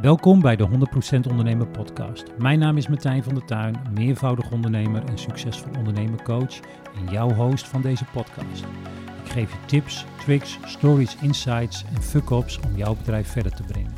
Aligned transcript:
Welkom 0.00 0.40
bij 0.40 0.56
de 0.56 0.68
100% 0.68 1.30
Ondernemer 1.30 1.66
Podcast. 1.66 2.24
Mijn 2.38 2.58
naam 2.58 2.76
is 2.76 2.88
Martijn 2.88 3.22
van 3.22 3.34
der 3.34 3.44
Tuin, 3.44 3.82
meervoudig 3.94 4.50
ondernemer 4.50 5.04
en 5.04 5.18
succesvol 5.18 5.72
ondernemercoach 5.78 6.60
en 6.94 7.12
jouw 7.12 7.32
host 7.32 7.68
van 7.68 7.82
deze 7.82 8.04
podcast. 8.04 8.64
Ik 9.24 9.30
geef 9.30 9.52
je 9.52 9.66
tips, 9.66 10.04
tricks, 10.18 10.58
stories, 10.64 11.16
insights 11.16 11.84
en 11.84 12.02
fuck-ups 12.02 12.60
om 12.60 12.76
jouw 12.76 12.96
bedrijf 12.96 13.28
verder 13.28 13.54
te 13.54 13.62
brengen. 13.62 13.94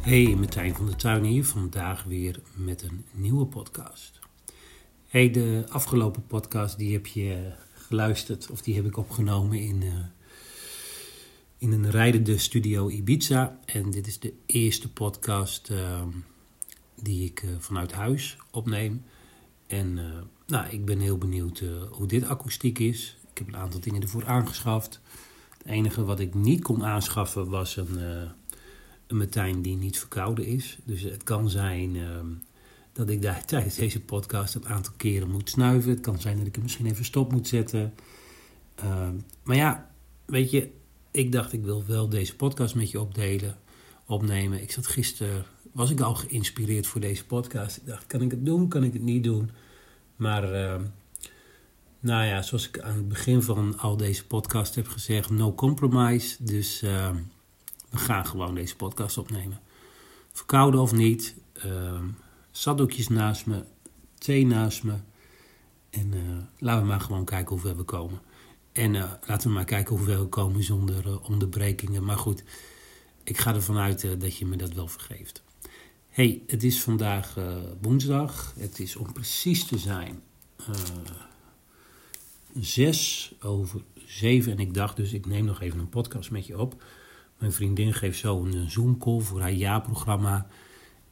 Hey, 0.00 0.34
Martijn 0.36 0.74
van 0.74 0.86
der 0.86 0.96
Tuin 0.96 1.24
hier, 1.24 1.44
vandaag 1.44 2.04
weer 2.04 2.40
met 2.54 2.82
een 2.82 3.04
nieuwe 3.12 3.46
podcast. 3.46 4.20
Hey, 5.06 5.30
de 5.30 5.66
afgelopen 5.68 6.26
podcast 6.26 6.78
die 6.78 6.92
heb 6.92 7.06
je 7.06 7.52
geluisterd 7.74 8.50
of 8.50 8.62
die 8.62 8.74
heb 8.74 8.84
ik 8.84 8.96
opgenomen 8.96 9.58
in... 9.58 9.82
Uh, 9.82 9.92
in 11.64 11.72
een 11.72 11.90
rijdende 11.90 12.38
studio 12.38 12.88
Ibiza. 12.88 13.58
En 13.64 13.90
dit 13.90 14.06
is 14.06 14.18
de 14.18 14.32
eerste 14.46 14.92
podcast 14.92 15.70
uh, 15.70 16.02
die 16.94 17.24
ik 17.24 17.42
uh, 17.42 17.50
vanuit 17.58 17.92
huis 17.92 18.36
opneem. 18.50 19.04
En 19.66 19.96
uh, 19.96 20.04
nou, 20.46 20.68
ik 20.68 20.84
ben 20.84 20.98
heel 20.98 21.18
benieuwd 21.18 21.62
hoe 21.90 22.06
dit 22.06 22.24
akoestiek 22.24 22.78
is. 22.78 23.16
Ik 23.30 23.38
heb 23.38 23.48
een 23.48 23.56
aantal 23.56 23.80
dingen 23.80 24.02
ervoor 24.02 24.26
aangeschaft. 24.26 25.00
Het 25.58 25.66
enige 25.66 26.04
wat 26.04 26.20
ik 26.20 26.34
niet 26.34 26.62
kon 26.62 26.84
aanschaffen 26.84 27.48
was 27.48 27.76
een, 27.76 27.98
een 29.06 29.62
die 29.62 29.76
niet 29.76 29.98
verkouden 29.98 30.46
is. 30.46 30.78
Dus 30.84 31.02
het 31.02 31.22
kan 31.22 31.50
zijn 31.50 31.96
ehm, 31.96 32.26
dat 32.92 33.08
ik 33.08 33.22
daar 33.22 33.44
tijdens 33.54 33.74
deze 33.74 34.00
podcast 34.00 34.54
een 34.54 34.68
aantal 34.68 34.92
keren 34.96 35.30
moet 35.30 35.50
snuiven. 35.50 35.90
Het 35.90 36.00
kan 36.00 36.20
zijn 36.20 36.36
dat 36.36 36.46
ik 36.46 36.54
hem 36.54 36.62
misschien 36.62 36.86
even 36.86 37.04
stop 37.04 37.32
moet 37.32 37.48
zetten. 37.48 37.94
Ehm, 38.74 39.14
maar 39.42 39.56
ja, 39.56 39.90
weet 40.24 40.50
je, 40.50 40.70
ik 41.14 41.32
dacht, 41.32 41.52
ik 41.52 41.64
wil 41.64 41.84
wel 41.86 42.08
deze 42.08 42.36
podcast 42.36 42.74
met 42.74 42.90
je 42.90 43.00
opdelen, 43.00 43.58
opnemen. 44.06 44.62
Ik 44.62 44.72
zat 44.72 44.86
gisteren, 44.86 45.44
was 45.72 45.90
ik 45.90 46.00
al 46.00 46.14
geïnspireerd 46.14 46.86
voor 46.86 47.00
deze 47.00 47.24
podcast. 47.24 47.76
Ik 47.76 47.86
dacht, 47.86 48.06
kan 48.06 48.22
ik 48.22 48.30
het 48.30 48.46
doen, 48.46 48.68
kan 48.68 48.84
ik 48.84 48.92
het 48.92 49.02
niet 49.02 49.24
doen? 49.24 49.50
Maar, 50.16 50.52
uh, 50.54 50.80
nou 52.00 52.24
ja, 52.24 52.42
zoals 52.42 52.68
ik 52.68 52.80
aan 52.80 52.96
het 52.96 53.08
begin 53.08 53.42
van 53.42 53.78
al 53.78 53.96
deze 53.96 54.26
podcast 54.26 54.74
heb 54.74 54.88
gezegd, 54.88 55.30
no 55.30 55.54
compromise. 55.54 56.44
Dus 56.44 56.82
uh, 56.82 57.10
we 57.90 57.98
gaan 57.98 58.26
gewoon 58.26 58.54
deze 58.54 58.76
podcast 58.76 59.18
opnemen. 59.18 59.60
Verkouden 60.32 60.80
of 60.80 60.92
niet, 60.92 61.34
uh, 61.66 62.00
zakdoekjes 62.50 63.08
naast 63.08 63.46
me, 63.46 63.64
thee 64.18 64.46
naast 64.46 64.82
me. 64.82 64.94
En 65.90 66.12
uh, 66.12 66.20
laten 66.58 66.82
we 66.82 66.88
maar 66.88 67.00
gewoon 67.00 67.24
kijken 67.24 67.52
hoe 67.52 67.60
ver 67.60 67.76
we 67.76 67.82
komen. 67.82 68.20
En 68.74 68.94
uh, 68.94 69.12
laten 69.26 69.48
we 69.48 69.54
maar 69.54 69.64
kijken 69.64 69.96
hoe 69.96 70.06
we 70.06 70.24
komen 70.24 70.62
zonder 70.62 71.06
uh, 71.06 71.30
onderbrekingen. 71.30 72.04
Maar 72.04 72.18
goed, 72.18 72.42
ik 73.24 73.38
ga 73.38 73.54
ervan 73.54 73.78
uit 73.78 74.02
uh, 74.02 74.10
dat 74.18 74.36
je 74.36 74.46
me 74.46 74.56
dat 74.56 74.72
wel 74.72 74.88
vergeeft. 74.88 75.42
hey, 76.08 76.42
het 76.46 76.62
is 76.62 76.82
vandaag 76.82 77.38
woensdag. 77.80 78.54
Het 78.58 78.78
is 78.78 78.96
om 78.96 79.12
precies 79.12 79.66
te 79.66 79.78
zijn 79.78 80.22
zes 82.60 83.34
over 83.40 83.82
zeven. 84.06 84.52
En 84.52 84.58
ik 84.58 84.74
dacht 84.74 84.96
dus, 84.96 85.12
ik 85.12 85.26
neem 85.26 85.44
nog 85.44 85.60
even 85.60 85.78
een 85.78 85.88
podcast 85.88 86.30
met 86.30 86.46
je 86.46 86.58
op. 86.58 86.82
Mijn 87.38 87.52
vriendin 87.52 87.94
geeft 87.94 88.18
zo 88.18 88.44
een 88.44 88.70
Zoom-call 88.70 89.20
voor 89.20 89.40
haar 89.40 89.52
jaarprogramma. 89.52 90.46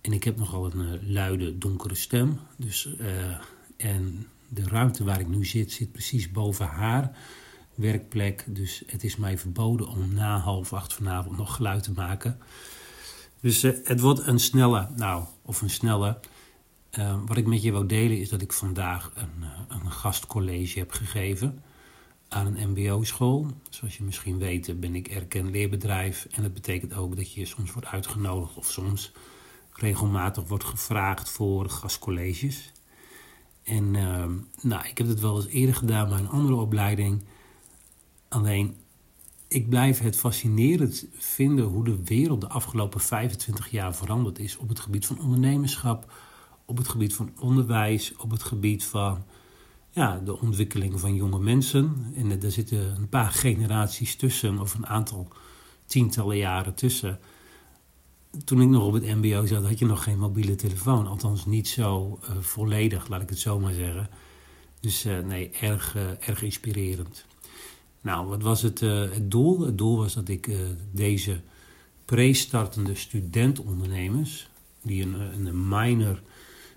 En 0.01 0.13
ik 0.13 0.25
heb 0.25 0.39
nogal 0.39 0.73
een 0.73 1.13
luide, 1.13 1.59
donkere 1.59 1.95
stem. 1.95 2.39
Dus, 2.57 2.89
en 3.77 4.27
de 4.49 4.63
ruimte 4.65 5.05
waar 5.05 5.21
ik 5.21 5.29
nu 5.29 5.45
zit, 5.45 5.73
zit 5.73 5.93
precies 5.93 6.31
boven 6.31 6.67
haar 6.67 7.17
werkplek. 7.75 8.45
Dus 8.47 8.83
het 8.87 9.05
is 9.05 9.17
mij 9.17 9.39
verboden 9.39 9.89
om 9.89 10.15
na 10.15 10.39
half 10.39 10.73
acht 10.73 10.93
vanavond 10.93 11.37
nog 11.37 11.55
geluid 11.55 11.83
te 11.83 11.93
maken. 11.93 12.39
Dus 13.41 13.65
uh, 13.65 13.73
het 13.85 14.01
wordt 14.01 14.27
een 14.27 14.39
snelle, 14.39 14.89
nou, 14.97 15.25
of 15.43 15.63
een 15.63 15.71
snelle. 15.71 16.19
Uh, 16.99 17.21
wat 17.27 17.37
ik 17.37 17.47
met 17.47 17.63
je 17.63 17.73
wou 17.73 17.87
delen 17.87 18.19
is 18.19 18.29
dat 18.29 18.43
ik 18.43 18.53
vandaag 18.53 19.13
een, 19.15 19.41
uh, 19.41 19.49
een 19.69 19.91
gastcollege 19.93 20.79
heb 20.79 20.91
gegeven 20.91 21.63
aan 22.29 22.47
een 22.47 22.71
MBO-school. 22.71 23.47
Zoals 23.71 23.97
je 23.97 24.03
misschien 24.03 24.39
weet 24.39 24.81
ben 24.81 24.95
ik 24.95 25.09
erkend 25.09 25.51
leerbedrijf. 25.51 26.27
En 26.31 26.43
dat 26.43 26.55
betekent 26.55 26.95
ook 26.95 27.17
dat 27.17 27.33
je 27.33 27.47
soms 27.47 27.73
wordt 27.73 27.89
uitgenodigd 27.89 28.57
of 28.57 28.71
soms 28.71 29.13
regelmatig 29.73 30.49
wordt 30.49 30.65
gevraagd 30.65 31.31
voor 31.31 31.71
gastcolleges. 31.71 32.73
En 33.63 33.91
nou, 34.61 34.89
ik 34.89 34.99
heb 34.99 35.07
het 35.07 35.21
wel 35.21 35.37
eens 35.37 35.47
eerder 35.47 35.75
gedaan 35.75 36.09
bij 36.09 36.19
een 36.19 36.29
andere 36.29 36.55
opleiding. 36.55 37.25
Alleen, 38.33 38.77
ik 39.49 39.69
blijf 39.69 39.99
het 39.99 40.17
fascinerend 40.17 41.07
vinden 41.13 41.65
hoe 41.65 41.85
de 41.85 42.03
wereld 42.05 42.41
de 42.41 42.49
afgelopen 42.49 43.01
25 43.01 43.71
jaar 43.71 43.95
veranderd 43.95 44.39
is 44.39 44.57
op 44.57 44.69
het 44.69 44.81
gebied 44.81 45.07
van 45.07 45.21
ondernemerschap, 45.21 46.13
op 46.65 46.77
het 46.77 46.89
gebied 46.89 47.15
van 47.15 47.33
onderwijs, 47.41 48.17
op 48.17 48.31
het 48.31 48.43
gebied 48.43 48.85
van 48.85 49.25
ja, 49.91 50.19
de 50.19 50.41
ontwikkeling 50.41 51.01
van 51.01 51.15
jonge 51.15 51.39
mensen. 51.39 52.13
En 52.15 52.43
er 52.43 52.53
zitten 52.53 52.97
een 52.97 53.09
paar 53.09 53.31
generaties 53.31 54.17
tussen, 54.17 54.59
of 54.59 54.75
een 54.75 54.87
aantal 54.87 55.29
tientallen 55.87 56.37
jaren 56.37 56.75
tussen. 56.75 57.19
Toen 58.45 58.61
ik 58.61 58.69
nog 58.69 58.87
op 58.87 58.93
het 58.93 59.07
MBO 59.07 59.47
zat, 59.47 59.65
had 59.65 59.79
je 59.79 59.87
nog 59.87 60.03
geen 60.03 60.19
mobiele 60.19 60.55
telefoon. 60.55 61.07
Althans, 61.07 61.47
niet 61.47 61.69
zo 61.69 62.19
uh, 62.23 62.37
volledig, 62.41 63.09
laat 63.09 63.23
ik 63.23 63.29
het 63.29 63.39
zo 63.39 63.61
maar 63.61 63.75
zeggen. 63.75 64.09
Dus 64.81 65.07
uh, 65.07 65.19
nee, 65.19 65.51
erg, 65.51 65.97
uh, 65.97 66.29
erg 66.29 66.43
inspirerend. 66.43 67.27
Nou, 68.03 68.27
wat 68.27 68.43
was 68.43 68.63
het, 68.63 68.81
uh, 68.81 69.01
het 69.01 69.31
doel? 69.31 69.61
Het 69.61 69.79
doel 69.79 69.97
was 69.97 70.15
dat 70.15 70.29
ik 70.29 70.47
uh, 70.47 70.57
deze 70.91 71.41
pre-startende 72.05 72.95
studentondernemers, 72.95 74.49
die 74.83 75.03
een, 75.03 75.47
een 75.47 75.69
minor 75.69 76.23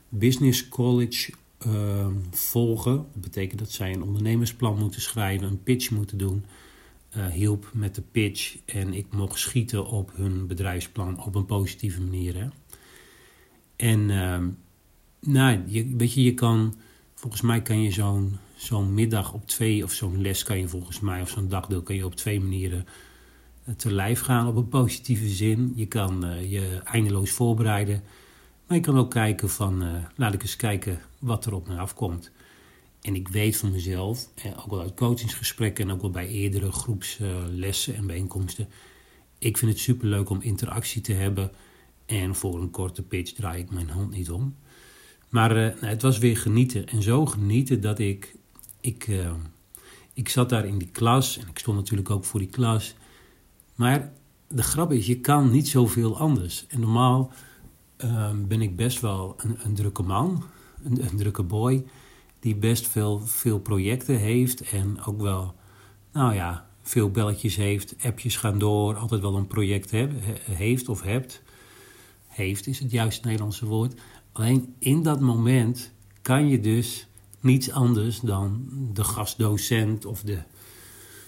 business 0.09 0.67
college 0.67 1.33
uh, 1.67 2.07
volgen, 2.31 2.95
dat 2.95 3.21
betekent 3.21 3.59
dat 3.59 3.71
zij 3.71 3.93
een 3.93 4.03
ondernemersplan 4.03 4.79
moeten 4.79 5.01
schrijven, 5.01 5.47
een 5.47 5.63
pitch 5.63 5.89
moeten 5.89 6.17
doen, 6.17 6.45
hielp 7.31 7.69
met 7.73 7.95
de 7.95 8.01
pitch 8.01 8.57
en 8.65 8.93
ik 8.93 9.05
mocht 9.09 9.39
schieten 9.39 9.87
op 9.87 10.11
hun 10.15 10.47
bedrijfsplan 10.47 11.23
op 11.23 11.35
een 11.35 11.45
positieve 11.45 12.01
manier. 12.01 12.35
Hè? 12.35 12.47
En 13.75 14.09
ehm, 14.09 14.47
nou, 15.19 15.63
weet 15.97 16.13
je, 16.13 16.23
je 16.23 16.33
kan, 16.33 16.75
volgens 17.13 17.41
mij 17.41 17.61
kan 17.61 17.81
je 17.81 17.91
zo'n 17.91 18.37
zo'n 18.55 18.93
middag 18.93 19.33
op 19.33 19.47
twee, 19.47 19.83
of 19.83 19.91
zo'n 19.91 20.21
les 20.21 20.43
kan 20.43 20.59
je 20.59 20.67
volgens 20.67 20.99
mij, 20.99 21.21
of 21.21 21.29
zo'n 21.29 21.49
dagdeel 21.49 21.81
kan 21.81 21.95
je 21.95 22.05
op 22.05 22.15
twee 22.15 22.39
manieren 22.39 22.85
eh, 23.65 23.73
te 23.73 23.91
lijf 23.91 24.19
gaan 24.19 24.47
op 24.47 24.55
een 24.55 24.67
positieve 24.67 25.27
zin. 25.27 25.73
Je 25.75 25.85
kan 25.85 26.25
uh, 26.25 26.51
je 26.51 26.81
eindeloos 26.83 27.31
voorbereiden, 27.31 28.03
maar 28.67 28.77
je 28.77 28.83
kan 28.83 28.97
ook 28.97 29.11
kijken 29.11 29.49
van, 29.49 29.83
uh, 29.83 29.93
laat 30.15 30.33
ik 30.33 30.41
eens 30.41 30.55
kijken 30.55 30.99
wat 31.19 31.45
er 31.45 31.53
op 31.53 31.67
me 31.67 31.77
afkomt. 31.77 32.31
En 33.01 33.15
ik 33.15 33.27
weet 33.27 33.57
van 33.57 33.71
mezelf, 33.71 34.29
eh, 34.35 34.51
ook 34.57 34.69
wel 34.69 34.81
uit 34.81 34.93
coachingsgesprekken 34.93 35.87
en 35.87 35.93
ook 35.93 36.01
wel 36.01 36.09
bij 36.09 36.27
eerdere 36.27 36.71
groepslessen 36.71 37.95
en 37.95 38.07
bijeenkomsten, 38.07 38.67
ik 39.37 39.57
vind 39.57 39.71
het 39.71 39.79
superleuk 39.79 40.29
om 40.29 40.41
interactie 40.41 41.01
te 41.01 41.13
hebben. 41.13 41.51
En 42.05 42.35
voor 42.35 42.61
een 42.61 42.71
korte 42.71 43.03
pitch 43.03 43.31
draai 43.33 43.61
ik 43.61 43.71
mijn 43.71 43.89
hand 43.89 44.11
niet 44.11 44.31
om. 44.31 44.55
Maar 45.29 45.55
het 45.79 46.01
was 46.01 46.17
weer 46.17 46.37
genieten. 46.37 46.87
En 46.87 47.01
zo 47.01 47.25
genieten 47.25 47.81
dat 47.81 47.99
ik 47.99 48.35
ik, 48.85 49.07
uh, 49.07 49.31
ik 50.13 50.29
zat 50.29 50.49
daar 50.49 50.65
in 50.65 50.77
die 50.77 50.87
klas 50.91 51.37
en 51.37 51.47
ik 51.47 51.59
stond 51.59 51.77
natuurlijk 51.77 52.09
ook 52.09 52.25
voor 52.25 52.39
die 52.39 52.49
klas. 52.49 52.95
Maar 53.75 54.11
de 54.47 54.63
grap 54.63 54.91
is, 54.91 55.05
je 55.05 55.19
kan 55.19 55.51
niet 55.51 55.67
zoveel 55.67 56.17
anders. 56.17 56.65
En 56.67 56.79
normaal 56.79 57.31
uh, 58.03 58.29
ben 58.47 58.61
ik 58.61 58.75
best 58.75 58.99
wel 58.99 59.35
een, 59.37 59.57
een 59.63 59.75
drukke 59.75 60.03
man, 60.03 60.43
een, 60.83 61.05
een, 61.05 61.17
drukke 61.17 61.43
boy, 61.43 61.85
die 62.39 62.55
best 62.55 62.87
veel, 62.87 63.19
veel 63.19 63.59
projecten 63.59 64.17
heeft 64.17 64.61
en 64.61 65.03
ook 65.03 65.21
wel, 65.21 65.55
nou 66.11 66.33
ja, 66.33 66.69
veel 66.81 67.11
belletjes 67.11 67.55
heeft, 67.55 67.95
appjes 68.03 68.37
gaan 68.37 68.59
door, 68.59 68.95
altijd 68.95 69.21
wel 69.21 69.35
een 69.35 69.47
project 69.47 69.91
heeft 70.45 70.89
of 70.89 71.01
hebt. 71.01 71.41
Heeft 72.27 72.67
is 72.67 72.79
het 72.79 72.91
juiste 72.91 73.25
Nederlandse 73.25 73.65
woord. 73.65 74.01
Alleen 74.31 74.75
in 74.79 75.03
dat 75.03 75.19
moment 75.19 75.91
kan 76.21 76.47
je 76.47 76.59
dus 76.59 77.07
niets 77.45 77.71
anders 77.71 78.19
dan 78.19 78.69
de 78.93 79.03
gastdocent 79.03 80.05
of 80.05 80.21
de 80.21 80.37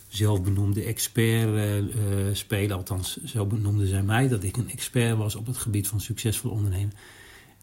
zelfbenoemde 0.07 0.83
expert 0.83 1.49
uh, 1.49 1.77
uh, 1.77 1.85
spelen. 2.31 2.77
Althans, 2.77 3.23
zo 3.23 3.45
benoemden 3.45 3.87
zij 3.87 4.03
mij 4.03 4.27
dat 4.27 4.43
ik 4.43 4.57
een 4.57 4.69
expert 4.69 5.17
was 5.17 5.35
op 5.35 5.45
het 5.45 5.57
gebied 5.57 5.87
van 5.87 6.01
succesvol 6.01 6.51
ondernemen. 6.51 6.93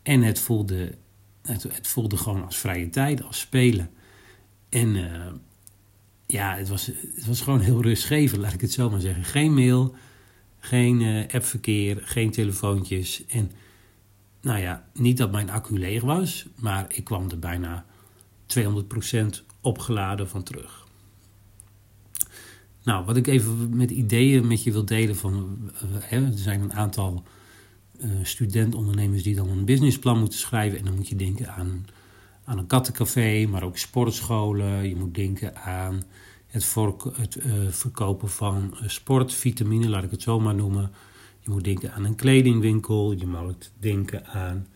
En 0.02 0.22
het 0.22 0.38
voelde, 0.38 0.94
het, 1.42 1.62
het 1.62 1.86
voelde 1.86 2.16
gewoon 2.16 2.44
als 2.44 2.56
vrije 2.56 2.90
tijd, 2.90 3.22
als 3.22 3.38
spelen. 3.38 3.90
En 4.68 4.88
uh, 4.96 5.26
ja, 6.26 6.56
het 6.56 6.68
was, 6.68 6.86
het 7.14 7.26
was 7.26 7.40
gewoon 7.40 7.60
heel 7.60 7.82
rustgevend, 7.82 8.40
laat 8.40 8.52
ik 8.52 8.60
het 8.60 8.72
zo 8.72 8.90
maar 8.90 9.00
zeggen. 9.00 9.24
Geen 9.24 9.54
mail, 9.54 9.94
geen 10.58 11.26
appverkeer, 11.32 12.00
geen 12.04 12.30
telefoontjes. 12.30 13.26
En 13.26 13.50
nou 14.40 14.60
ja, 14.60 14.88
niet 14.92 15.16
dat 15.16 15.32
mijn 15.32 15.50
accu 15.50 15.78
leeg 15.78 16.02
was, 16.02 16.46
maar 16.56 16.86
ik 16.88 17.04
kwam 17.04 17.30
er 17.30 17.38
bijna 17.38 17.84
200% 18.46 19.42
opgeladen 19.60 20.28
van 20.28 20.42
terug. 20.42 20.86
Nou, 22.82 23.04
wat 23.04 23.16
ik 23.16 23.26
even 23.26 23.76
met 23.76 23.90
ideeën 23.90 24.46
met 24.46 24.62
je 24.62 24.72
wil 24.72 24.84
delen 24.84 25.16
van, 25.16 25.58
hè, 26.00 26.26
er 26.26 26.38
zijn 26.38 26.60
een 26.60 26.72
aantal 26.72 27.22
studentondernemers 28.22 29.22
die 29.22 29.34
dan 29.34 29.48
een 29.48 29.64
businessplan 29.64 30.18
moeten 30.18 30.38
schrijven. 30.38 30.78
En 30.78 30.84
dan 30.84 30.94
moet 30.94 31.08
je 31.08 31.16
denken 31.16 31.54
aan, 31.54 31.86
aan 32.44 32.58
een 32.58 32.66
kattencafé, 32.66 33.46
maar 33.46 33.62
ook 33.62 33.78
sportscholen. 33.78 34.88
Je 34.88 34.96
moet 34.96 35.14
denken 35.14 35.56
aan 35.56 36.02
het, 36.46 36.74
het 37.12 37.38
verkopen 37.68 38.28
van 38.28 38.76
sportvitamine, 38.86 39.88
laat 39.88 40.04
ik 40.04 40.10
het 40.10 40.22
zo 40.22 40.40
maar 40.40 40.54
noemen. 40.54 40.90
Je 41.40 41.50
moet 41.50 41.64
denken 41.64 41.92
aan 41.92 42.04
een 42.04 42.14
kledingwinkel. 42.14 43.12
Je 43.12 43.26
moet 43.26 43.72
denken 43.78 44.26
aan 44.26 44.66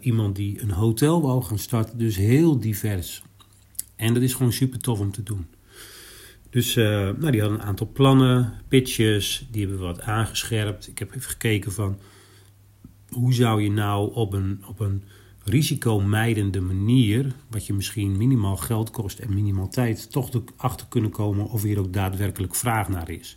iemand 0.00 0.36
die 0.36 0.62
een 0.62 0.70
hotel 0.70 1.22
wou 1.22 1.42
gaan 1.42 1.58
starten. 1.58 1.98
Dus 1.98 2.16
heel 2.16 2.60
divers. 2.60 3.22
En 3.96 4.14
dat 4.14 4.22
is 4.22 4.34
gewoon 4.34 4.52
super 4.52 4.78
tof 4.78 5.00
om 5.00 5.12
te 5.12 5.22
doen. 5.22 5.46
Dus 6.50 6.76
uh, 6.76 6.84
nou, 6.84 7.30
die 7.30 7.40
hadden 7.40 7.60
een 7.60 7.66
aantal 7.66 7.90
plannen, 7.92 8.52
pitches, 8.68 9.46
die 9.50 9.60
hebben 9.60 9.80
we 9.80 9.86
wat 9.86 10.00
aangescherpt. 10.00 10.88
Ik 10.88 10.98
heb 10.98 11.14
even 11.14 11.30
gekeken 11.30 11.72
van 11.72 11.98
hoe 13.08 13.34
zou 13.34 13.62
je 13.62 13.70
nou 13.70 14.14
op 14.14 14.32
een, 14.32 14.62
op 14.68 14.80
een 14.80 15.02
risicomijdende 15.44 16.60
manier, 16.60 17.32
wat 17.50 17.66
je 17.66 17.72
misschien 17.72 18.16
minimaal 18.16 18.56
geld 18.56 18.90
kost 18.90 19.18
en 19.18 19.34
minimaal 19.34 19.68
tijd, 19.68 20.12
toch 20.12 20.30
erachter 20.56 20.86
kunnen 20.88 21.10
komen 21.10 21.48
of 21.48 21.62
hier 21.62 21.78
ook 21.78 21.92
daadwerkelijk 21.92 22.54
vraag 22.54 22.88
naar 22.88 23.10
is. 23.10 23.36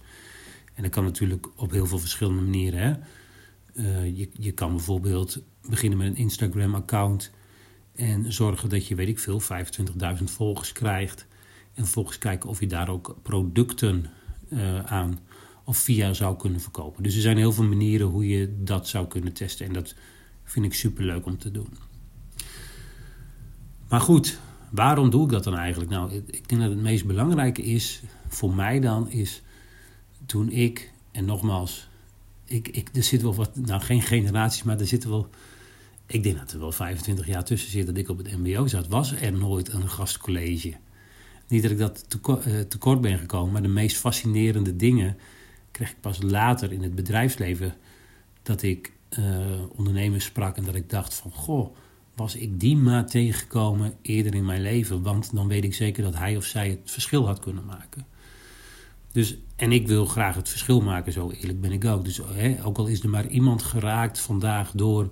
En 0.73 0.83
dat 0.83 0.91
kan 0.91 1.03
natuurlijk 1.03 1.47
op 1.55 1.71
heel 1.71 1.85
veel 1.85 1.99
verschillende 1.99 2.41
manieren. 2.41 2.79
Hè? 2.79 2.93
Uh, 3.81 4.17
je, 4.37 4.51
kan 4.51 4.71
bijvoorbeeld 4.71 5.43
beginnen 5.69 5.97
met 5.97 6.07
een 6.07 6.15
Instagram-account 6.15 7.31
en 7.95 8.33
zorgen 8.33 8.69
dat 8.69 8.87
je, 8.87 8.95
weet 8.95 9.07
ik 9.07 9.19
veel, 9.19 9.41
25.000 9.41 10.23
volgers 10.23 10.71
krijgt. 10.71 11.27
En 11.73 11.83
vervolgens 11.83 12.17
kijken 12.17 12.49
of 12.49 12.59
je 12.59 12.67
daar 12.67 12.89
ook 12.89 13.15
producten 13.21 14.05
uh, 14.49 14.83
aan 14.83 15.19
of 15.63 15.77
via 15.77 16.13
zou 16.13 16.37
kunnen 16.37 16.61
verkopen. 16.61 17.03
Dus 17.03 17.15
er 17.15 17.21
zijn 17.21 17.37
heel 17.37 17.51
veel 17.51 17.63
manieren 17.63 18.07
hoe 18.07 18.27
je 18.27 18.55
dat 18.63 18.87
zou 18.87 19.07
kunnen 19.07 19.33
testen. 19.33 19.65
En 19.65 19.73
dat 19.73 19.95
vind 20.43 20.65
ik 20.65 20.73
super 20.73 21.03
leuk 21.03 21.25
om 21.25 21.37
te 21.37 21.51
doen. 21.51 21.77
Maar 23.89 24.01
goed, 24.01 24.39
waarom 24.69 25.09
doe 25.09 25.23
ik 25.23 25.31
dat 25.31 25.43
dan 25.43 25.57
eigenlijk? 25.57 25.91
Nou, 25.91 26.11
ik 26.13 26.49
denk 26.49 26.61
dat 26.61 26.69
het 26.69 26.81
meest 26.81 27.05
belangrijke 27.05 27.61
is 27.61 28.01
voor 28.27 28.53
mij 28.53 28.79
dan 28.79 29.09
is 29.09 29.41
toen 30.25 30.49
ik, 30.49 30.91
en 31.11 31.25
nogmaals, 31.25 31.89
ik, 32.51 32.67
ik, 32.67 32.89
er 32.93 33.03
zit 33.03 33.21
wel 33.21 33.35
wat, 33.35 33.55
nou 33.55 33.81
geen 33.81 34.01
generaties, 34.01 34.63
maar 34.63 34.79
er 34.79 34.87
zitten 34.87 35.09
wel 35.09 35.29
ik 36.11 36.23
denk 36.23 36.37
dat 36.37 36.51
er 36.51 36.59
wel 36.59 36.71
25 36.71 37.27
jaar 37.27 37.43
tussen 37.43 37.71
zit 37.71 37.85
dat 37.85 37.97
ik 37.97 38.09
op 38.09 38.17
het 38.17 38.37
MBO 38.37 38.67
zat. 38.67 38.87
Was 38.87 39.11
er 39.11 39.33
nooit 39.33 39.73
een 39.73 39.89
gastcollege? 39.89 40.73
Niet 41.47 41.61
dat 41.61 41.71
ik 41.71 41.77
dat 41.77 42.05
eh, 42.27 42.59
tekort 42.59 43.01
ben 43.01 43.17
gekomen, 43.17 43.51
maar 43.51 43.61
de 43.61 43.67
meest 43.67 43.97
fascinerende 43.97 44.75
dingen 44.75 45.17
kreeg 45.71 45.89
ik 45.89 46.01
pas 46.01 46.21
later 46.21 46.71
in 46.71 46.83
het 46.83 46.95
bedrijfsleven. 46.95 47.73
Dat 48.41 48.61
ik 48.61 48.91
uh, 49.19 49.25
ondernemers 49.75 50.25
sprak 50.25 50.57
en 50.57 50.63
dat 50.63 50.75
ik 50.75 50.89
dacht 50.89 51.13
van, 51.13 51.31
goh, 51.31 51.75
was 52.15 52.35
ik 52.35 52.59
die 52.59 52.77
maar 52.77 53.05
tegengekomen 53.05 53.93
eerder 54.01 54.35
in 54.35 54.45
mijn 54.45 54.61
leven? 54.61 55.01
Want 55.01 55.35
dan 55.35 55.47
weet 55.47 55.63
ik 55.63 55.73
zeker 55.73 56.03
dat 56.03 56.15
hij 56.15 56.37
of 56.37 56.45
zij 56.45 56.69
het 56.69 56.91
verschil 56.91 57.25
had 57.25 57.39
kunnen 57.39 57.65
maken. 57.65 58.05
Dus, 59.11 59.37
en 59.55 59.71
ik 59.71 59.87
wil 59.87 60.05
graag 60.05 60.35
het 60.35 60.49
verschil 60.49 60.81
maken, 60.81 61.13
zo 61.13 61.31
eerlijk 61.31 61.61
ben 61.61 61.71
ik 61.71 61.85
ook. 61.85 62.05
Dus 62.05 62.21
hè, 62.25 62.65
ook 62.65 62.77
al 62.77 62.87
is 62.87 63.03
er 63.03 63.09
maar 63.09 63.27
iemand 63.27 63.63
geraakt 63.63 64.19
vandaag 64.19 64.71
door 64.71 65.09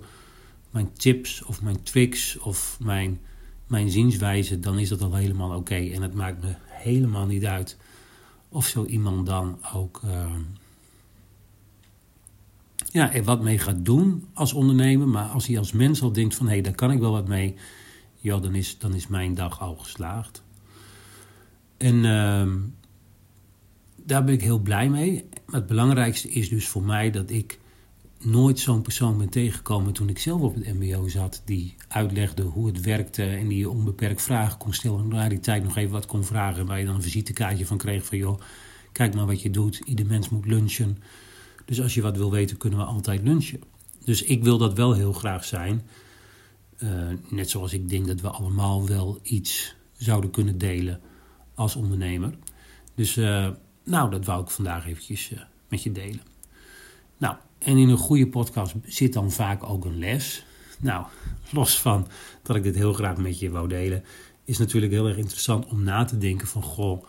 mijn 0.70 0.92
tips 0.92 1.44
of 1.44 1.62
mijn 1.62 1.82
tricks 1.82 2.38
of 2.38 2.78
mijn, 2.80 3.20
mijn 3.66 3.90
zienswijze, 3.90 4.58
dan 4.58 4.78
is 4.78 4.88
dat 4.88 5.02
al 5.02 5.14
helemaal 5.14 5.56
oké. 5.56 5.74
En 5.74 6.02
het 6.02 6.14
maakt 6.14 6.42
me 6.42 6.54
helemaal 6.66 7.26
niet 7.26 7.44
uit 7.44 7.76
of 8.48 8.66
zo 8.66 8.84
iemand 8.84 9.26
dan 9.26 9.58
ook 9.74 10.00
uh, 10.04 10.34
ja, 12.90 13.22
wat 13.22 13.42
mee 13.42 13.58
gaat 13.58 13.84
doen 13.84 14.26
als 14.32 14.52
ondernemer. 14.52 15.08
Maar 15.08 15.28
als 15.28 15.46
hij 15.46 15.58
als 15.58 15.72
mens 15.72 16.02
al 16.02 16.12
denkt 16.12 16.34
van 16.34 16.46
hé, 16.46 16.52
hey, 16.52 16.62
daar 16.62 16.74
kan 16.74 16.90
ik 16.90 16.98
wel 16.98 17.12
wat 17.12 17.28
mee, 17.28 17.54
ja, 18.16 18.38
dan 18.38 18.54
is, 18.54 18.78
dan 18.78 18.94
is 18.94 19.06
mijn 19.06 19.34
dag 19.34 19.60
al 19.60 19.76
geslaagd. 19.76 20.42
En 21.76 21.94
uh, 21.94 22.52
daar 24.10 24.24
ben 24.24 24.34
ik 24.34 24.42
heel 24.42 24.58
blij 24.58 24.88
mee. 24.88 25.28
Het 25.50 25.66
belangrijkste 25.66 26.28
is 26.28 26.48
dus 26.48 26.68
voor 26.68 26.82
mij 26.82 27.10
dat 27.10 27.30
ik 27.30 27.58
nooit 28.18 28.58
zo'n 28.58 28.82
persoon 28.82 29.18
ben 29.18 29.28
tegengekomen 29.28 29.92
toen 29.92 30.08
ik 30.08 30.18
zelf 30.18 30.40
op 30.40 30.54
het 30.54 30.74
MBO 30.74 31.08
zat. 31.08 31.42
Die 31.44 31.74
uitlegde 31.88 32.42
hoe 32.42 32.66
het 32.66 32.80
werkte 32.80 33.24
en 33.24 33.48
die 33.48 33.58
je 33.58 33.70
onbeperkt 33.70 34.22
vragen 34.22 34.58
kon 34.58 34.74
stellen. 34.74 35.00
En 35.00 35.08
na 35.08 35.28
die 35.28 35.40
tijd 35.40 35.62
nog 35.62 35.76
even 35.76 35.92
wat 35.92 36.06
kon 36.06 36.24
vragen. 36.24 36.66
Waar 36.66 36.78
je 36.78 36.84
dan 36.86 36.94
een 36.94 37.02
visitekaartje 37.02 37.66
van 37.66 37.78
kreeg 37.78 38.04
van 38.04 38.18
joh, 38.18 38.40
kijk 38.92 39.14
maar 39.14 39.26
wat 39.26 39.42
je 39.42 39.50
doet. 39.50 39.80
Ieder 39.84 40.06
mens 40.06 40.28
moet 40.28 40.46
lunchen. 40.46 40.98
Dus 41.64 41.80
als 41.80 41.94
je 41.94 42.02
wat 42.02 42.16
wil 42.16 42.30
weten, 42.30 42.56
kunnen 42.56 42.78
we 42.78 42.84
altijd 42.84 43.22
lunchen. 43.22 43.60
Dus 44.04 44.22
ik 44.22 44.42
wil 44.42 44.58
dat 44.58 44.74
wel 44.74 44.92
heel 44.92 45.12
graag 45.12 45.44
zijn. 45.44 45.82
Uh, 46.78 46.90
net 47.28 47.50
zoals 47.50 47.72
ik 47.72 47.88
denk 47.88 48.06
dat 48.06 48.20
we 48.20 48.28
allemaal 48.28 48.86
wel 48.86 49.18
iets 49.22 49.74
zouden 49.92 50.30
kunnen 50.30 50.58
delen 50.58 51.00
als 51.54 51.76
ondernemer. 51.76 52.34
Dus 52.94 53.16
uh, 53.16 53.48
nou, 53.84 54.10
dat 54.10 54.24
wou 54.24 54.42
ik 54.42 54.50
vandaag 54.50 54.86
eventjes 54.86 55.30
uh, 55.30 55.40
met 55.68 55.82
je 55.82 55.92
delen. 55.92 56.22
Nou, 57.18 57.36
en 57.58 57.76
in 57.76 57.88
een 57.88 57.96
goede 57.96 58.28
podcast 58.28 58.74
zit 58.84 59.12
dan 59.12 59.30
vaak 59.30 59.62
ook 59.62 59.84
een 59.84 59.98
les. 59.98 60.44
Nou, 60.78 61.06
los 61.50 61.80
van 61.80 62.08
dat 62.42 62.56
ik 62.56 62.62
dit 62.62 62.74
heel 62.74 62.92
graag 62.92 63.16
met 63.16 63.38
je 63.38 63.50
wou 63.50 63.68
delen, 63.68 64.04
is 64.44 64.58
natuurlijk 64.58 64.92
heel 64.92 65.08
erg 65.08 65.16
interessant 65.16 65.66
om 65.66 65.82
na 65.82 66.04
te 66.04 66.18
denken 66.18 66.46
van 66.46 66.62
goh, 66.62 67.04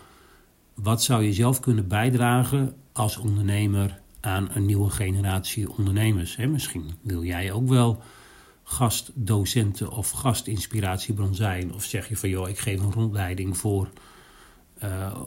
wat 0.74 1.04
zou 1.04 1.24
je 1.24 1.34
zelf 1.34 1.60
kunnen 1.60 1.88
bijdragen 1.88 2.76
als 2.92 3.18
ondernemer 3.18 4.00
aan 4.20 4.50
een 4.54 4.66
nieuwe 4.66 4.90
generatie 4.90 5.70
ondernemers? 5.70 6.36
Hè? 6.36 6.48
Misschien 6.48 6.92
wil 7.02 7.24
jij 7.24 7.52
ook 7.52 7.68
wel 7.68 8.02
gastdocenten 8.64 9.92
of 9.92 10.10
gastinspiratiebron 10.10 11.36
zijn. 11.36 11.74
Of 11.74 11.84
zeg 11.84 12.10
je 12.10 12.18
van 12.18 12.30
joh, 12.30 12.50
ik 12.50 12.60
geef 12.60 12.80
een 12.80 12.92
rondleiding 12.92 13.58
voor 13.58 13.90
uh, 14.84 15.22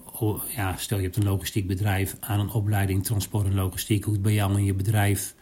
ja, 0.54 0.76
stel 0.76 0.98
je 0.98 1.04
hebt 1.04 1.16
een 1.16 1.24
logistiek 1.24 1.66
bedrijf 1.66 2.16
aan 2.20 2.40
een 2.40 2.50
opleiding 2.50 3.04
transport 3.04 3.46
en 3.46 3.54
logistiek, 3.54 4.04
hoe 4.04 4.12
het 4.12 4.22
bij 4.22 4.34
jou 4.34 4.58
in 4.58 4.64
je 4.64 4.74
bedrijf 4.74 5.34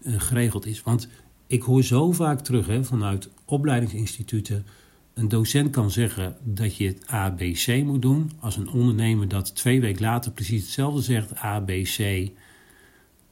uh, 0.00 0.20
geregeld 0.20 0.66
is. 0.66 0.82
Want 0.82 1.08
ik 1.46 1.62
hoor 1.62 1.82
zo 1.82 2.12
vaak 2.12 2.40
terug 2.40 2.66
hè, 2.66 2.84
vanuit 2.84 3.30
opleidingsinstituten. 3.44 4.66
Een 5.14 5.28
docent 5.28 5.70
kan 5.70 5.90
zeggen 5.90 6.36
dat 6.42 6.76
je 6.76 6.86
het 6.86 7.06
ABC 7.06 7.82
moet 7.84 8.02
doen. 8.02 8.30
Als 8.40 8.56
een 8.56 8.68
ondernemer 8.68 9.28
dat 9.28 9.54
twee 9.54 9.80
weken 9.80 10.02
later 10.02 10.32
precies 10.32 10.62
hetzelfde 10.62 11.02
zegt, 11.02 11.34
ABC, 11.34 12.30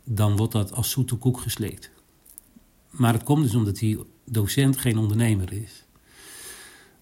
dan 0.04 0.36
wordt 0.36 0.52
dat 0.52 0.72
als 0.72 0.90
zoete 0.90 1.16
koek 1.16 1.40
gesleept. 1.40 1.90
Maar 2.90 3.12
het 3.12 3.22
komt 3.22 3.42
dus 3.42 3.54
omdat 3.54 3.76
die 3.76 3.98
docent 4.24 4.76
geen 4.76 4.98
ondernemer 4.98 5.52
is. 5.52 5.84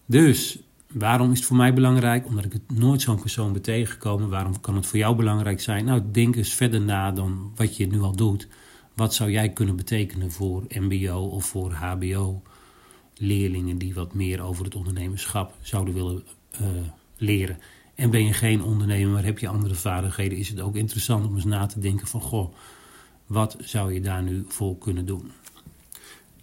Dus 0.06 0.58
Waarom 0.92 1.30
is 1.30 1.38
het 1.38 1.46
voor 1.46 1.56
mij 1.56 1.74
belangrijk? 1.74 2.26
Omdat 2.26 2.44
ik 2.44 2.52
het 2.52 2.78
nooit 2.78 3.00
zo'n 3.00 3.20
persoon 3.20 3.52
ben 3.52 3.62
tegengekomen. 3.62 4.28
Waarom 4.28 4.60
kan 4.60 4.74
het 4.74 4.86
voor 4.86 4.98
jou 4.98 5.16
belangrijk 5.16 5.60
zijn? 5.60 5.84
Nou, 5.84 6.02
denk 6.12 6.36
eens 6.36 6.54
verder 6.54 6.80
na 6.80 7.10
dan 7.10 7.52
wat 7.56 7.76
je 7.76 7.86
nu 7.86 8.00
al 8.00 8.16
doet. 8.16 8.48
Wat 8.94 9.14
zou 9.14 9.30
jij 9.30 9.48
kunnen 9.48 9.76
betekenen 9.76 10.30
voor 10.30 10.64
MBO 10.68 11.18
of 11.18 11.46
voor 11.46 11.72
HBO? 11.72 12.42
Leerlingen 13.16 13.78
die 13.78 13.94
wat 13.94 14.14
meer 14.14 14.40
over 14.40 14.64
het 14.64 14.74
ondernemerschap 14.74 15.54
zouden 15.60 15.94
willen 15.94 16.22
uh, 16.60 16.68
leren. 17.16 17.58
En 17.94 18.10
ben 18.10 18.24
je 18.24 18.32
geen 18.32 18.62
ondernemer, 18.62 19.12
maar 19.12 19.24
heb 19.24 19.38
je 19.38 19.48
andere 19.48 19.74
vaardigheden, 19.74 20.38
is 20.38 20.48
het 20.48 20.60
ook 20.60 20.76
interessant 20.76 21.26
om 21.26 21.34
eens 21.34 21.44
na 21.44 21.66
te 21.66 21.80
denken 21.80 22.06
van 22.06 22.20
goh, 22.20 22.54
wat 23.26 23.56
zou 23.60 23.92
je 23.92 24.00
daar 24.00 24.22
nu 24.22 24.44
voor 24.48 24.78
kunnen 24.78 25.06
doen? 25.06 25.30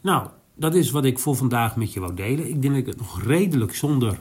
Nou, 0.02 0.30
dat 0.56 0.76
is 0.76 0.92
wat 0.92 1.06
ik 1.06 1.20
voor 1.20 1.36
vandaag 1.36 1.76
met 1.76 1.94
je 1.94 2.00
wou 2.00 2.16
delen. 2.16 2.50
Ik 2.50 2.62
denk 2.62 2.74
dat 2.74 2.82
ik 2.84 2.86
het 2.86 2.98
nog 2.98 3.24
redelijk 3.24 3.76
zonder 3.76 4.20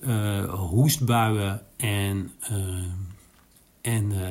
uh, 0.00 0.54
hoestbuien 0.54 1.62
en, 1.76 2.30
uh, 2.50 2.84
en 3.80 4.10
uh, 4.10 4.28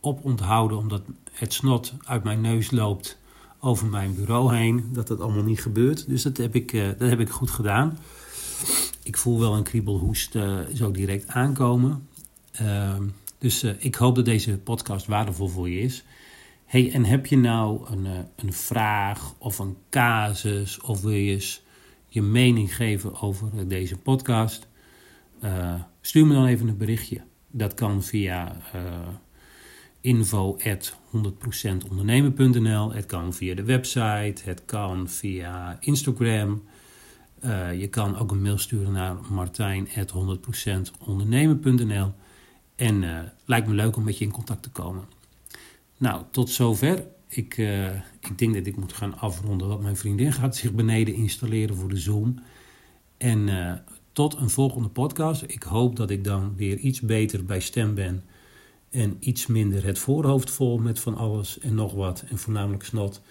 oponthouden 0.00 0.78
omdat 0.78 1.02
het 1.32 1.52
snot 1.52 1.94
uit 2.04 2.24
mijn 2.24 2.40
neus 2.40 2.70
loopt 2.70 3.18
over 3.60 3.86
mijn 3.86 4.14
bureau 4.14 4.56
heen. 4.56 4.90
Dat 4.92 5.06
dat 5.06 5.20
allemaal 5.20 5.42
niet 5.42 5.62
gebeurt. 5.62 6.08
Dus 6.08 6.22
dat 6.22 6.36
heb 6.36 6.54
ik, 6.54 6.72
dat 6.72 7.08
heb 7.08 7.20
ik 7.20 7.30
goed 7.30 7.50
gedaan. 7.50 7.98
Ik 9.02 9.16
voel 9.16 9.38
wel 9.38 9.54
een 9.54 9.62
kriebelhoest 9.62 10.36
zo 10.74 10.90
direct 10.90 11.28
aankomen. 11.28 12.08
Ehm, 12.52 13.02
dus 13.38 13.62
ik 13.62 13.94
hoop 13.94 14.14
dat 14.14 14.24
deze 14.24 14.58
podcast 14.58 15.06
waardevol 15.06 15.48
voor 15.48 15.68
je 15.68 15.80
is. 15.80 16.04
Hey, 16.66 16.92
en 16.92 17.04
heb 17.04 17.26
je 17.26 17.36
nou 17.36 17.90
een, 17.90 18.06
een 18.36 18.52
vraag 18.52 19.34
of 19.38 19.58
een 19.58 19.76
casus 19.90 20.80
of 20.80 21.00
wil 21.00 21.10
je 21.10 21.32
je 22.12 22.22
mening 22.22 22.76
geven 22.76 23.20
over 23.20 23.68
deze 23.68 23.96
podcast, 23.96 24.68
uh, 25.44 25.74
stuur 26.00 26.26
me 26.26 26.34
dan 26.34 26.46
even 26.46 26.68
een 26.68 26.76
berichtje. 26.76 27.20
Dat 27.50 27.74
kan 27.74 28.02
via 28.02 28.56
uh, 28.74 29.08
info 30.00 30.58
100%ondernemen.nl. 30.58 32.92
Het 32.92 33.06
kan 33.06 33.34
via 33.34 33.54
de 33.54 33.64
website. 33.64 34.42
Het 34.44 34.64
kan 34.64 35.08
via 35.08 35.76
Instagram. 35.80 36.62
Je 37.76 37.88
kan 37.90 38.18
ook 38.18 38.30
een 38.30 38.42
mail 38.42 38.58
sturen 38.58 38.92
naar 38.92 39.16
martijn.100%ondernemen.nl. 39.30 42.12
En 42.76 43.04
lijkt 43.44 43.66
me 43.66 43.74
leuk 43.74 43.96
om 43.96 44.04
met 44.04 44.18
je 44.18 44.24
in 44.24 44.30
contact 44.30 44.62
te 44.62 44.70
komen. 44.70 45.04
Nou, 45.96 46.22
tot 46.30 46.50
zover. 46.50 47.04
Ik, 47.30 47.56
uh, 47.56 47.94
ik 48.20 48.38
denk 48.38 48.54
dat 48.54 48.66
ik 48.66 48.76
moet 48.76 48.92
gaan 48.92 49.18
afronden. 49.18 49.68
Want 49.68 49.82
mijn 49.82 49.96
vriendin 49.96 50.32
gaat 50.32 50.56
zich 50.56 50.72
beneden 50.72 51.14
installeren 51.14 51.76
voor 51.76 51.88
de 51.88 51.96
Zoom. 51.96 52.38
En 53.16 53.48
uh, 53.48 53.72
tot 54.12 54.36
een 54.36 54.50
volgende 54.50 54.88
podcast. 54.88 55.42
Ik 55.46 55.62
hoop 55.62 55.96
dat 55.96 56.10
ik 56.10 56.24
dan 56.24 56.56
weer 56.56 56.78
iets 56.78 57.00
beter 57.00 57.44
bij 57.44 57.60
stem 57.60 57.94
ben. 57.94 58.24
En 58.90 59.16
iets 59.20 59.46
minder 59.46 59.84
het 59.84 59.98
voorhoofd 59.98 60.50
vol 60.50 60.78
met 60.78 61.00
van 61.00 61.16
alles 61.16 61.58
en 61.58 61.74
nog 61.74 61.92
wat. 61.92 62.24
En 62.28 62.38
voornamelijk 62.38 62.84
snot. 62.84 63.22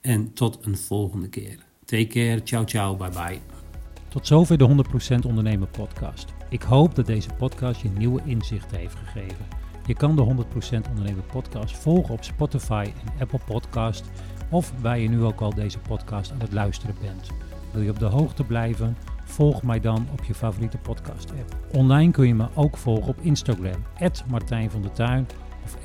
En 0.00 0.32
tot 0.32 0.58
een 0.60 0.76
volgende 0.76 1.28
keer. 1.28 1.58
Take 1.84 2.06
care. 2.06 2.42
Ciao, 2.42 2.64
ciao. 2.64 2.96
Bye, 2.96 3.10
bye. 3.10 3.38
Tot 4.08 4.26
zover 4.26 4.58
de 4.58 4.84
100% 5.22 5.26
Ondernemer 5.26 5.68
podcast. 5.68 6.26
Ik 6.48 6.62
hoop 6.62 6.94
dat 6.94 7.06
deze 7.06 7.30
podcast 7.38 7.82
je 7.82 7.88
nieuwe 7.88 8.22
inzichten 8.24 8.78
heeft 8.78 8.96
gegeven. 8.96 9.61
Je 9.86 9.94
kan 9.94 10.16
de 10.16 10.22
100% 10.22 10.88
Ondernemer 10.88 11.24
podcast 11.32 11.76
volgen 11.76 12.14
op 12.14 12.24
Spotify 12.24 12.92
en 13.04 13.20
Apple 13.20 13.40
Podcast 13.46 14.10
of 14.50 14.72
waar 14.80 14.98
je 14.98 15.08
nu 15.08 15.22
ook 15.22 15.40
al 15.40 15.54
deze 15.54 15.78
podcast 15.78 16.32
aan 16.32 16.40
het 16.40 16.52
luisteren 16.52 16.94
bent. 17.00 17.30
Wil 17.72 17.82
je 17.82 17.90
op 17.90 17.98
de 17.98 18.04
hoogte 18.04 18.44
blijven? 18.44 18.96
Volg 19.24 19.62
mij 19.62 19.80
dan 19.80 20.08
op 20.12 20.24
je 20.24 20.34
favoriete 20.34 20.78
podcast 20.78 21.30
app. 21.30 21.76
Online 21.76 22.12
kun 22.12 22.26
je 22.26 22.34
me 22.34 22.46
ook 22.54 22.76
volgen 22.76 23.08
op 23.08 23.20
Instagram, 23.20 23.84
Martijn 24.28 24.70
van 24.70 24.82
der 24.82 24.92
Tuin 24.92 25.26
of 25.64 25.76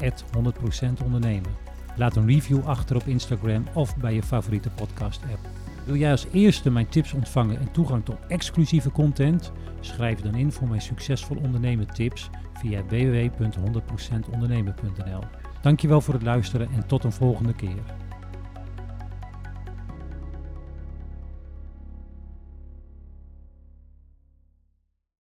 100% 1.00 1.04
Ondernemen. 1.04 1.52
Laat 1.96 2.16
een 2.16 2.28
review 2.28 2.66
achter 2.66 2.96
op 2.96 3.08
Instagram 3.08 3.64
of 3.74 3.98
bij 3.98 4.14
je 4.14 4.24
favoriete 4.24 4.70
podcast 4.70 5.22
app. 5.24 5.40
Wil 5.88 5.96
jij 5.96 6.12
als 6.12 6.28
eerste 6.32 6.70
mijn 6.70 6.90
tips 6.90 7.14
ontvangen 7.14 7.60
en 7.60 7.72
toegang 7.72 8.06
tot 8.06 8.18
exclusieve 8.28 8.92
content? 8.92 9.52
Schrijf 9.80 10.20
dan 10.20 10.36
in 10.36 10.52
voor 10.52 10.68
mijn 10.68 10.82
succesvol 10.82 11.38
ondernemen 11.38 11.94
tips 11.94 12.30
via 12.54 12.86
www.100%ondernemen.nl. 12.86 15.24
Dankjewel 15.62 16.02
voor 16.02 16.14
het 16.14 16.24
luisteren 16.24 16.70
en 16.72 16.88
tot 16.88 17.04
een 17.04 17.12
volgende 17.12 17.54
keer. 17.54 17.84